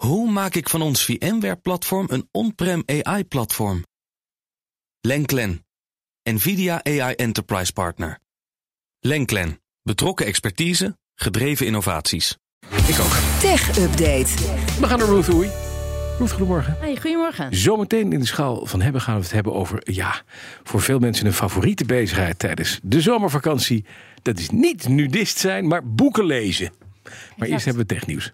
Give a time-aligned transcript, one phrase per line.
[0.00, 3.84] Hoe maak ik van ons VMware-platform een on-prem AI-platform?
[5.00, 5.66] Lenklen,
[6.22, 8.18] NVIDIA AI Enterprise Partner.
[9.00, 12.36] Lenklen, betrokken expertise, gedreven innovaties.
[12.88, 13.40] Ik ook.
[13.40, 14.34] Tech Update.
[14.80, 15.50] We gaan naar Ruth Oei.
[16.18, 16.76] Ruth, goedemorgen.
[16.78, 17.56] Hey, goedemorgen.
[17.56, 20.22] Zometeen in de schaal van hebben gaan we het hebben over, ja,
[20.62, 23.84] voor veel mensen een favoriete bezigheid tijdens de zomervakantie.
[24.22, 26.72] Dat is niet nudist zijn, maar boeken lezen.
[27.36, 28.32] Maar eerst hebben we technieuws.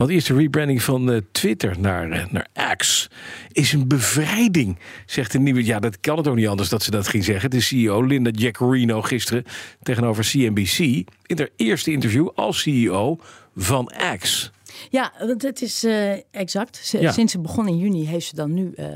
[0.00, 3.10] Want eerst de rebranding van uh, Twitter naar, uh, naar X
[3.52, 5.64] is een bevrijding, zegt de nieuwe.
[5.64, 7.50] Ja, dat kan het ook niet anders dat ze dat ging zeggen.
[7.50, 9.44] De CEO Linda Jaccarino gisteren
[9.82, 10.78] tegenover CNBC
[11.26, 13.18] in haar eerste interview als CEO
[13.56, 14.50] van X.
[14.90, 16.88] Ja, want het is uh, exact.
[17.00, 17.12] Ja.
[17.12, 18.86] Sinds ze begon in juni heeft ze dan nu uh,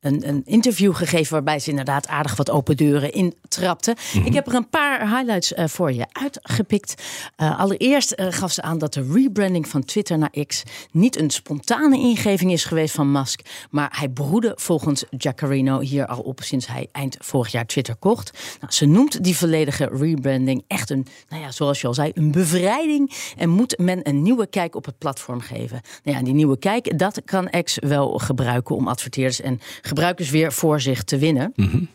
[0.00, 3.90] een, een, interview gegeven waarbij ze inderdaad aardig wat open deuren intrapte.
[3.90, 4.26] Mm -hmm.
[4.26, 7.02] Ik heb er een paar highlights uh, voor je uitgepikt.
[7.36, 12.52] allereerst gaf ze aan dat de rebranding van Twitter naar X niet een spontane ingeving
[12.52, 17.16] is geweest van Musk, maar hij broedde volgens Jaccarino hier al op sinds hij eind
[17.18, 18.58] vorig jaar Twitter kocht.
[18.60, 22.30] Nou, ze noemt die volledige rebranding echt een, nou ja, zoals je al zei, een
[22.30, 25.80] bevrijding en moet men een nieuwe kijk op het platform geven.
[26.02, 30.52] Nou ja, die nieuwe kijk, dat kan X wel gebruiken om adverteerders en gebruikers weer
[30.52, 31.52] voor zich te winnen.
[31.54, 31.88] -hmm.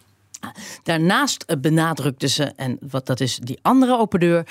[0.84, 4.48] Daarnaast benadrukte ze, en wat dat is die andere open deur,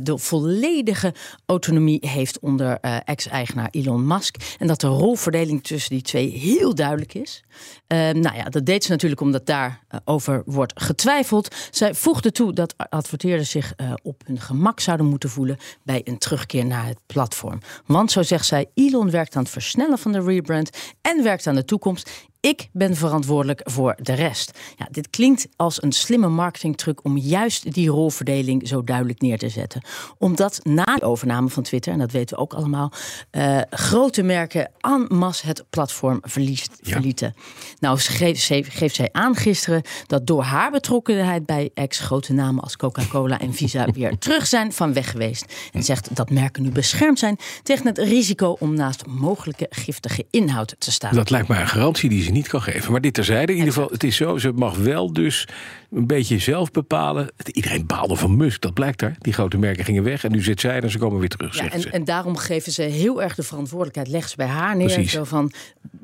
[0.00, 1.14] de volledige
[1.46, 4.36] autonomie heeft onder ex-eigenaar Elon Musk.
[4.58, 7.42] En dat de rolverdeling tussen die twee heel duidelijk is.
[7.88, 11.54] Uh, nou ja, dat deed ze natuurlijk omdat daarover wordt getwijfeld.
[11.70, 16.66] Zij voegde toe dat adverteerders zich op hun gemak zouden moeten voelen bij een terugkeer
[16.66, 17.60] naar het platform.
[17.86, 20.70] Want zo zegt zij, Elon werkt aan het versnellen van de rebrand
[21.00, 22.10] en werkt aan de toekomst.
[22.42, 24.58] Ik ben verantwoordelijk voor de rest.
[24.76, 29.48] Ja, dit klinkt als een slimme marketingtruc om juist die rolverdeling zo duidelijk neer te
[29.48, 29.82] zetten.
[30.18, 32.92] Omdat na de overname van Twitter, en dat weten we ook allemaal,
[33.32, 36.92] uh, grote merken en masse het platform verliest, ja.
[36.92, 37.34] verlieten.
[37.78, 42.76] Nou, geeft, geeft zij aan gisteren dat door haar betrokkenheid bij ex grote namen als
[42.76, 45.54] Coca-Cola en Visa weer terug zijn van weg geweest.
[45.72, 50.74] En zegt dat merken nu beschermd zijn tegen het risico om naast mogelijke giftige inhoud
[50.78, 51.14] te staan.
[51.14, 52.92] Dat lijkt mij een garantie die ze niet kan geven.
[52.92, 55.48] Maar dit terzijde, in ieder geval, het is zo, ze mag wel dus
[55.94, 57.30] een beetje zelf bepalen.
[57.44, 59.16] Iedereen baalde van Musk, dat blijkt daar.
[59.18, 61.56] Die grote merken gingen weg en nu zit zij en ze komen weer terug.
[61.56, 64.86] Ja, en, en, daarom geven ze heel erg de verantwoordelijkheid, leggen ze bij haar neer.
[64.86, 65.12] Precies.
[65.12, 65.52] Zo van,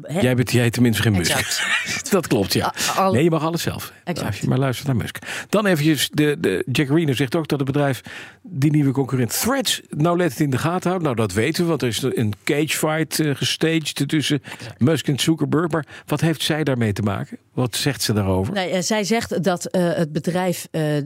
[0.03, 0.21] hè?
[0.21, 1.63] Jij bent jij tenminste geen Musk.
[2.11, 2.75] dat klopt, ja.
[2.97, 3.93] Al, nee, je mag alles zelf.
[4.25, 5.19] Als je maar luistert naar Musk.
[5.49, 8.01] Dan eventjes, de, de Jack Reno zegt ook dat het bedrijf
[8.43, 11.05] die nieuwe concurrent Threads nou let het in de gaten houdt.
[11.05, 14.43] Nou, dat weten we, want er is een cagefight uh, gestaged tussen
[14.79, 15.71] Musk en Zuckerberg.
[15.71, 17.39] Maar wat heeft zij daarmee te maken?
[17.59, 18.53] Wat zegt ze daarover?
[18.53, 20.97] Nee, zij zegt dat uh, het bedrijf uh,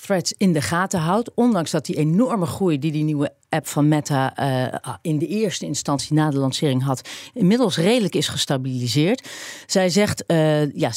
[0.00, 1.34] Threads in de gaten houdt.
[1.34, 5.64] Ondanks dat die enorme groei die die nieuwe app van Meta uh, in de eerste
[5.64, 9.28] instantie na de lancering had, inmiddels redelijk is gestabiliseerd.
[9.66, 10.90] Zij zegt, uh, ja,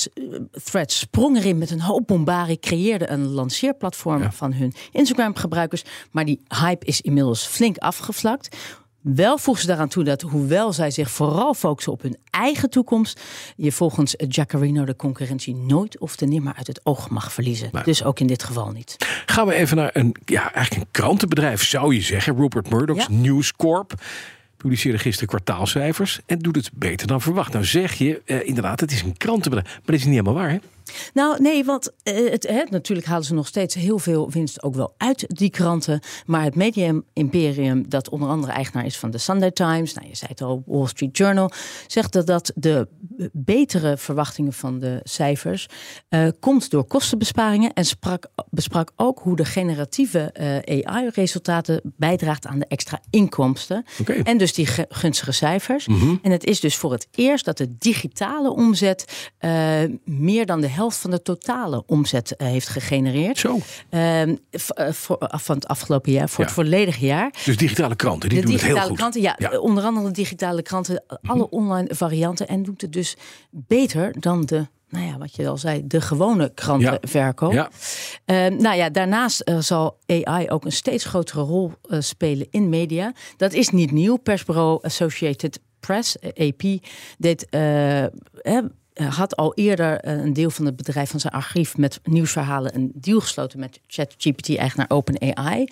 [0.64, 4.32] Threads sprong erin met een hoop bombarie, creëerde een lanceerplatform ja.
[4.32, 8.56] van hun Instagram-gebruikers, maar die hype is inmiddels flink afgevlakt.
[9.02, 13.22] Wel voegt ze daaraan toe dat, hoewel zij zich vooral focussen op hun eigen toekomst,
[13.56, 17.70] je volgens Jaccarino de concurrentie nooit of te nimmer uit het oog mag verliezen.
[17.84, 18.96] Dus ook in dit geval niet.
[19.26, 22.36] Gaan we even naar een, ja, eigenlijk een krantenbedrijf, zou je zeggen.
[22.36, 23.14] Rupert Murdoch's ja.
[23.16, 23.94] News Corp
[24.58, 27.54] publiceerde gisteren kwartaalcijfers en doet het beter dan verwacht.
[27.54, 30.50] Nou zeg je, eh, inderdaad, het is een krantenbedrijf, maar dat is niet helemaal waar,
[30.50, 30.58] hè?
[31.14, 34.94] Nou, nee, want uh, het, natuurlijk halen ze nog steeds heel veel winst ook wel
[34.98, 36.00] uit die kranten.
[36.26, 40.16] Maar het Medium Imperium, dat onder andere eigenaar is van de Sunday Times, nou, je
[40.16, 41.52] zei het al, Wall Street Journal,
[41.88, 42.88] zegt dat, dat de
[43.32, 45.68] betere verwachtingen van de cijfers
[46.10, 47.74] uh, komt door kostenbesparingen.
[47.74, 50.34] En sprak, besprak ook hoe de generatieve
[50.66, 53.86] uh, AI-resultaten bijdraagt aan de extra inkomsten.
[54.00, 54.20] Okay.
[54.20, 55.88] En dus die gunstige cijfers.
[55.88, 56.00] Mhm.
[56.00, 56.20] Mm -hmm.
[56.22, 59.30] En het is dus voor het eerst dat de digitale omzet
[60.06, 63.38] meer dan de helft van de totale omzet uh, heeft gegenereerd.
[63.38, 63.60] Zo.
[63.90, 64.22] Uh,
[64.92, 66.46] voor, van het afgelopen jaar, voor ja.
[66.46, 67.34] het volledige jaar.
[67.46, 69.40] Dus digitale kranten, die de doen digitale het heel kranten, goed.
[69.40, 71.48] Ja, ja, onder andere de digitale kranten, alle mm -hmm.
[71.50, 72.48] online varianten.
[72.48, 73.16] En doet het dus
[73.50, 77.52] beter dan de nou ja, wat je al zei, de gewone krantenverkoop.
[77.52, 77.70] Ja.
[78.26, 78.50] Ja.
[78.50, 82.70] Uh, nou ja, daarnaast uh, zal AI ook een steeds grotere rol uh, spelen in
[82.70, 83.14] media.
[83.38, 84.16] Dat is niet nieuw.
[84.16, 86.62] Persbureau Associated Press, AP,
[87.18, 87.48] deed
[89.10, 93.20] had al eerder een deel van het bedrijf van zijn archief met nieuwsverhalen een deal
[93.20, 95.68] gesloten met ChatGPT-eigenaar OpenAI.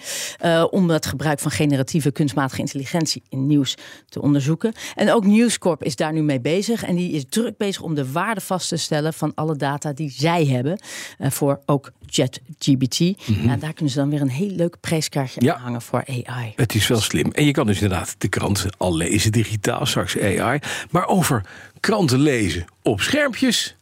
[0.46, 3.76] Uh, om het gebruik van generatieve kunstmatige intelligentie in nieuws
[4.10, 4.74] te onderzoeken.
[4.96, 6.84] En ook News Corp is daar nu mee bezig.
[6.84, 10.12] En die is druk bezig om de waarde vast te stellen van alle data die
[10.12, 10.80] zij hebben.
[11.20, 13.00] Uh, voor ook ChatGPT.
[13.00, 15.56] Mm daar kunnen ze dan weer een heel leuk prijskaartje Ja.
[15.56, 16.54] aan hangen voor AI.
[16.56, 17.32] Het is wel slim.
[17.32, 20.60] En je kan dus inderdaad de krant al lezen digitaal, straks AI.
[20.90, 21.46] Maar over
[21.80, 23.76] kranten lezen op schermpjes.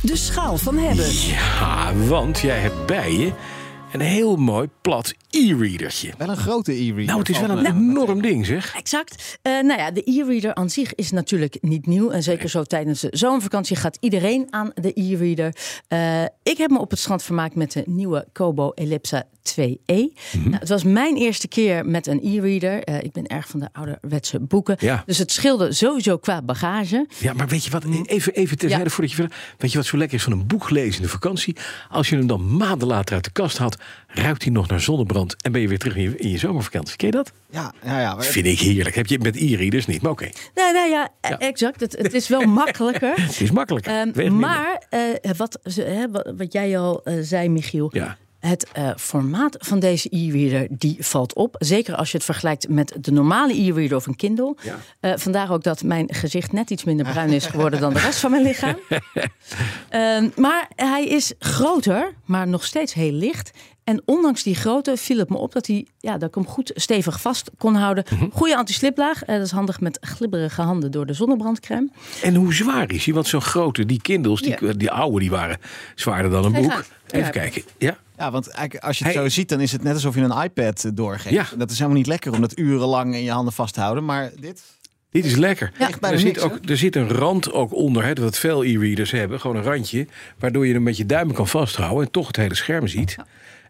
[0.00, 1.12] De schaal van hebben.
[1.14, 3.32] Ja, want jij hebt bij je
[3.92, 6.12] een heel mooi plat e-readertje.
[6.18, 7.04] Wel een grote e-reader.
[7.04, 8.74] Nou, het is wel een me- enorm ding, zeg.
[8.76, 9.38] Exact.
[9.42, 12.10] Eh, nou ja, de e-reader aan zich is natuurlijk niet nieuw.
[12.10, 15.56] En zeker zo tijdens de zomervakantie gaat iedereen aan de e-reader.
[15.88, 19.94] Eh, ik heb me op het strand vermaakt met de nieuwe Kobo Ellipsa 2e.
[20.32, 20.48] Mhm.
[20.48, 22.82] nou, het was mijn eerste keer met een e-reader.
[22.82, 24.76] Eh, ik ben erg van de ouderwetse boeken.
[24.78, 25.02] Ja.
[25.06, 27.06] Dus het scheelde sowieso qua bagage.
[27.18, 27.84] Ja, maar weet je wat?
[28.04, 28.90] Even, even terzijde Ja.
[28.90, 29.36] voordat je verder.
[29.58, 31.56] Weet je wat zo lekker is van een boek lezen in de vakantie?
[31.90, 33.76] Als je hem dan maanden later uit de kast haalt,
[34.06, 36.96] ruikt hij nog naar zonnebrand en ben je weer terug in je, in je zomervakantie.
[36.96, 37.32] Ken je dat?
[37.50, 38.14] Ja, ja, ja.
[38.14, 38.94] maar- Vind ik heerlijk.
[38.94, 40.28] Heb je met e-readers niet, maar oké.
[40.54, 41.38] Nou, nou ja, Ja.
[41.38, 41.80] exact.
[41.80, 43.14] Het, het is wel makkelijker.
[43.26, 43.92] Het is makkelijker.
[44.14, 45.00] Ehm, maar eh,
[45.36, 47.90] wat, ze- hè, wat, wat jij al eh, zei, Michiel.
[47.92, 48.16] Ja.
[48.46, 51.56] Het eh, formaat van deze e-reader die valt op.
[51.58, 54.56] Zeker als je het vergelijkt met de normale e-reader of een Kindle.
[54.62, 54.76] Ja.
[55.00, 58.18] Eh, vandaar ook dat mijn gezicht net iets minder bruin is geworden dan de rest
[58.18, 58.76] van mijn lichaam.
[59.88, 63.50] Ehm, maar hij is groter, maar nog steeds heel licht.
[63.84, 66.70] En ondanks die grootte viel het me op dat, hij, ja, dat ik hem goed
[66.74, 68.04] stevig vast kon houden.
[68.10, 68.26] Mhm.
[68.32, 69.22] Goede anti-sliplaag.
[69.22, 71.88] Eh, dat is handig met glibberige handen door de zonnebrandcrème.
[72.22, 73.14] En hoe zwaar is hij?
[73.14, 74.72] Want zo'n grote, die Kindles, die, Ja.
[74.72, 75.58] die oude, die waren
[75.94, 76.84] zwaarder dan een boek.
[77.10, 77.62] Even kijken.
[77.78, 77.96] Ja.
[78.16, 79.22] Ja, want eigenlijk, als je het Hey.
[79.22, 81.34] zo ziet, dan is het net alsof je een iPad eh, doorgeeft.
[81.34, 81.46] Ja.
[81.58, 84.04] Dat is helemaal niet lekker om dat urenlang in je handen vast te houden.
[84.04, 84.62] Maar dit,
[85.10, 85.72] Dit is lekker.
[85.78, 85.90] Ja.
[86.00, 89.40] Er, zit ook, er zit een rand ook onder, hè, wat veel e-readers hebben.
[89.40, 90.06] Gewoon een randje,
[90.38, 93.16] waardoor je hem met je duimen kan vasthouden en toch het hele scherm ziet.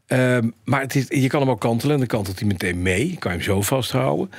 [0.07, 3.17] Ehm, maar het is, je kan hem ook kantelen en dan kantelt hij meteen mee.
[3.19, 4.31] Kan je hem zo vasthouden.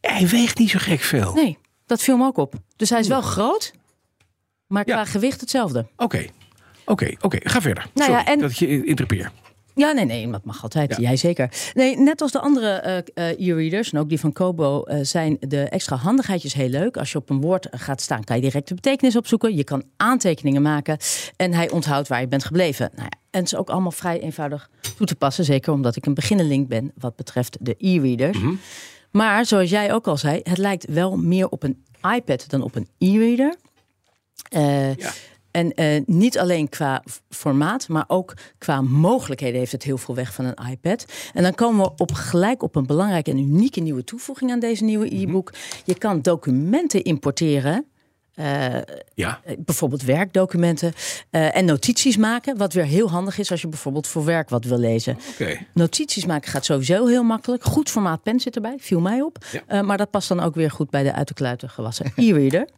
[0.00, 1.34] Hij weegt niet zo gek veel.
[1.34, 2.54] Nee, dat viel me ook op.
[2.76, 3.72] Dus hij is wel groot,
[4.66, 4.94] maar Ja.
[4.94, 5.86] qua gewicht hetzelfde.
[5.96, 6.26] Oké,
[6.84, 7.38] oké, oké.
[7.42, 7.86] Ga verder.
[7.94, 9.32] Nou ja, en- dat ik je in- interrupeer.
[9.74, 10.90] Ja, nee, nee, dat mag altijd.
[10.90, 10.96] Ja.
[10.98, 11.50] Jij zeker.
[11.74, 15.36] Nee, net als de andere eh, eh, e-readers en ook die van Kobo eh, zijn
[15.40, 16.96] de extra handigheidjes heel leuk.
[16.96, 19.56] Als je op een woord gaat staan, kan je direct de betekenis opzoeken.
[19.56, 20.96] Je kan aantekeningen maken
[21.36, 22.90] en hij onthoudt waar je bent gebleven.
[22.94, 25.44] Nou ja, en het is ook allemaal vrij eenvoudig toe te passen.
[25.44, 28.38] Zeker omdat ik een beginnenlink ben wat betreft de e-readers.
[29.10, 31.84] Maar zoals jij ook al zei, het lijkt wel meer op een
[32.14, 33.54] iPad dan op een e-reader.
[34.98, 35.12] Ja.
[35.50, 40.34] En eh, niet alleen qua formaat, maar ook qua mogelijkheden heeft het heel veel weg
[40.34, 41.04] van een iPad.
[41.34, 44.84] En dan komen we op gelijk op een belangrijke en unieke nieuwe toevoeging aan deze
[44.84, 45.52] nieuwe e-book.
[45.84, 47.84] Je kan documenten importeren.
[48.34, 48.74] eh,
[49.14, 50.92] Ja, eh, bijvoorbeeld werkdocumenten
[51.30, 52.56] en notities maken.
[52.56, 55.18] Wat weer heel handig is als je bijvoorbeeld voor werk wat wil lezen.
[55.32, 55.58] oké.
[55.74, 57.64] Notities maken gaat sowieso heel makkelijk.
[57.64, 59.38] Goed formaat pen zit erbij, viel mij op.
[59.68, 59.82] Ja.
[59.82, 62.68] Maar dat past dan ook weer goed bij de uit de kluiten gewassen e-reader.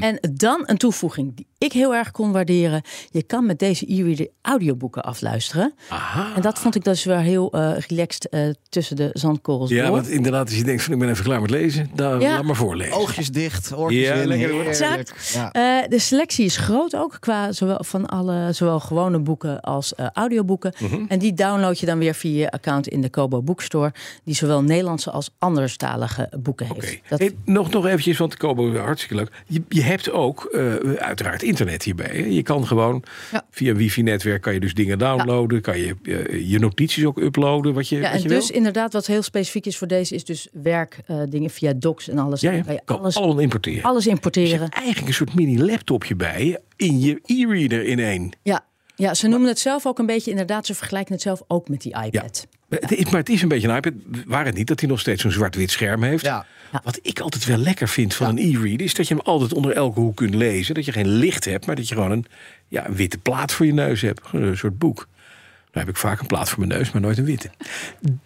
[0.00, 2.82] En dan een toevoeging ik heel erg kon waarderen.
[3.10, 5.74] Je kan met deze e-reader audioboeken afluisteren.
[5.88, 6.34] Aha.
[6.36, 9.90] En dat vond ik dus wel heel eh, relaxed eh, tussen de zandkorrels Ja, door.
[9.94, 12.32] want inderdaad, als je denkt van ik ben even klaar met lezen, dan Ja.
[12.34, 12.92] laat maar voorlezen.
[12.96, 14.26] oogjes dicht, oortjes Ja, in.
[14.28, 14.62] lekker hoor.
[14.64, 14.80] heerlijk.
[15.08, 15.32] Exact.
[15.34, 15.52] Ja.
[15.82, 20.06] Eh, de selectie is groot ook, qua zowel van alle zowel gewone boeken als eh,
[20.12, 20.72] audioboeken.
[20.78, 21.04] Mhm.
[21.08, 23.92] En die download je dan weer via je account in de Kobo Bookstore,
[24.24, 26.78] die zowel Nederlandse als anderstalige boeken heeft.
[26.86, 26.98] Oké.
[27.08, 29.30] Dat, Hey, nog, nog eventjes, want Kobo, hartstikke leuk.
[29.46, 30.62] Je, je hebt ook eh,
[30.98, 32.30] uiteraard internet hierbij.
[32.30, 33.02] Je kan gewoon
[33.32, 33.46] Ja.
[33.50, 35.60] via een wifi-netwerk kan je dus dingen downloaden.
[35.60, 38.56] Kan je eh, je notities ook uploaden, wat je, ja, wat en je dus wil.
[38.56, 42.40] inderdaad, wat heel specifiek is voor deze, is dus werkdingen dingen via docs en alles.
[42.40, 43.82] Ja, kan je kan alles, allemaal importeren.
[43.82, 44.60] alles Je importeren.
[44.60, 48.30] hebt eigenlijk een soort mini-laptopje bij in je e-reader in één.
[48.42, 48.64] Ja.
[48.96, 51.80] Ja, ze noemen het zelf ook een beetje, inderdaad, ze vergelijken het zelf ook met
[51.80, 52.46] die iPad.
[52.68, 53.92] Het is, maar het is een beetje een iPad.
[54.26, 56.24] Waar het niet dat hij nog steeds zo'n zwart-wit scherm heeft.
[56.24, 56.46] Ja.
[56.82, 58.80] Wat ik altijd wel lekker vind van een e-reader...
[58.80, 60.74] is dat je hem altijd onder elke hoek kunt lezen.
[60.74, 62.26] Dat je geen licht hebt, maar dat je gewoon een,
[62.68, 64.20] ja, een witte plaat voor je neus hebt.
[64.32, 65.08] Een soort boek.
[65.72, 67.50] Nou heb ik vaak een plaat voor mijn neus, maar nooit een witte.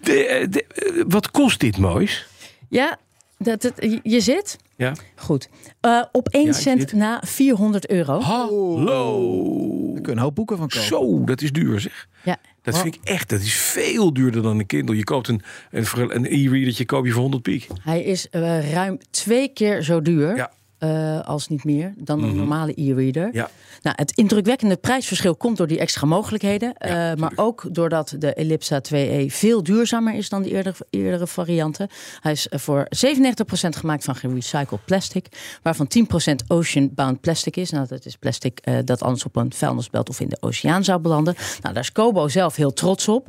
[0.00, 2.26] De, eh, de, eh, wat kost dit moois?
[2.68, 2.98] Ja,
[3.38, 4.57] dat, het, je- zit.
[4.76, 4.92] Ja.
[5.16, 5.49] Goed.
[5.80, 8.21] Eh, op 1 Ja, ik cent na 400 euro.
[8.21, 9.92] Hallo.
[9.92, 10.87] Daar kun je een hoop boeken van kopen.
[10.87, 12.09] Zo, dat is duur zeg.
[12.25, 12.37] Ja.
[12.62, 14.97] Dat vind ik echt, dat is veel duurder dan een Kindle.
[14.97, 17.66] Je koopt een, een, een e-readertje koop je voor 100 piek.
[17.83, 20.50] Hij is eh, ruim twee keer zo duur, Ja.
[20.78, 23.28] Eh, als niet meer, dan een normale e-reader.
[23.32, 23.50] Ja.
[23.82, 26.75] Nou, het indrukwekkende prijsverschil komt door die extra mogelijkheden.
[26.75, 31.88] eh, maar ook doordat de Ellipsa 2e veel duurzamer is dan de eerdere, eerdere varianten.
[32.20, 35.26] Hij is eh, voor 97% gemaakt van gerecycled plastic.
[35.62, 35.88] Waarvan
[36.32, 37.70] 10% ocean-bound plastic is.
[37.70, 41.35] Nou, dat is plastic dat anders op een vuilnisbelt of in de oceaan zou belanden.
[41.62, 43.28] Nou, daar is Kobo zelf heel trots op.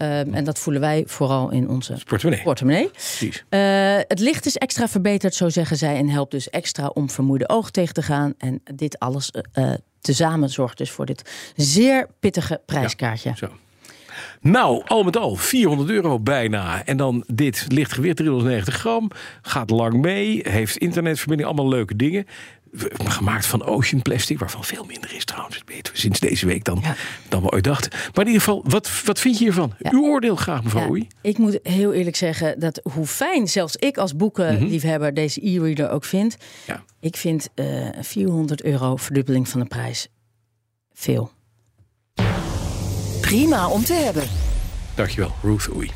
[0.00, 2.44] Ehm, en dat voelen wij vooral in onze Portemonnee.
[2.44, 2.88] portemonnee.
[2.90, 3.44] Precies.
[3.48, 3.60] Eh,
[3.96, 7.72] het licht is extra verbeterd, zo zeggen zij, en helpt dus extra om vermoeide ogen
[7.72, 8.34] tegen te gaan.
[8.38, 13.32] En dit alles eh, tezamen zorgt dus voor dit zeer pittige prijskaartje.
[13.36, 13.48] Zo.
[14.40, 16.84] Nou, al met al 400 euro bijna.
[16.84, 19.10] En dan dit licht gewicht 390 gram.
[19.42, 20.40] Gaat lang mee.
[20.48, 21.48] Heeft internetverbinding.
[21.48, 22.26] Allemaal leuke dingen.
[23.04, 24.38] Gemaakt van ocean plastic.
[24.38, 25.58] Waarvan veel minder is trouwens.
[25.58, 26.94] Dat weten we sinds deze week dan, Ja.
[27.28, 27.90] dan we ooit dachten.
[27.90, 29.72] Maar in ieder geval, wat, wat vind je hiervan?
[29.78, 29.90] Ja.
[29.90, 31.06] Uw oordeel graag mevrouw Ja, Oei.
[31.22, 36.04] ik moet heel eerlijk zeggen dat hoe fijn zelfs ik als boekenliefhebber deze e-reader ook
[36.04, 36.36] vind.
[36.66, 36.82] Ja.
[37.00, 37.66] Ik vind eh
[38.00, 40.08] 400 euro verdubbeling van de prijs
[40.92, 41.30] veel.
[43.20, 44.22] Prima om te hebben.
[44.94, 45.90] Dankjewel, Ruth Oei.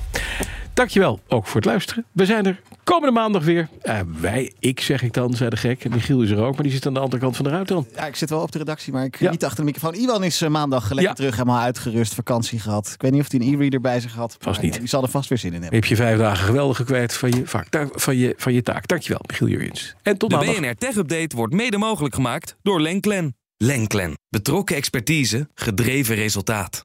[0.75, 2.05] Dankjewel ook voor het luisteren.
[2.13, 3.69] We zijn er komende maandag weer.
[3.83, 5.89] Eh, wij, ik zeg ik dan, zei de gek.
[5.89, 7.87] Michiel is er ook, maar die zit aan de andere kant van de ruit dan.
[7.95, 9.31] Ja, ik zit wel op de redactie, maar ik Ja.
[9.31, 9.95] niet achter de microfoon.
[9.95, 11.13] Iwan is eh, maandag lekker Ja.
[11.13, 12.91] terug, helemaal uitgerust, vakantie gehad.
[12.95, 14.37] Ik weet niet of hij een e-reader bij zich had.
[14.39, 14.79] Vast niet.
[14.79, 15.79] Die zal er vast weer zin in hebben.
[15.81, 18.87] Heb je vijf dagen geweldig kwijt van je, da- van je, van je taak.
[18.89, 19.95] Dankjewel, Michiel Jurjens.
[20.03, 20.61] En tot De maandag.
[20.61, 23.37] BNR Tech Update wordt mede mogelijk gemaakt door Lenklen.
[23.57, 24.19] Lenklen.
[24.29, 26.85] Betrokken expertise, gedreven resultaat.